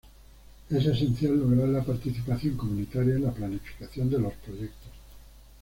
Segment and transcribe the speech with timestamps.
[0.71, 4.89] Es esencial lograr la participación comunitaria en la planificación de los proyectos.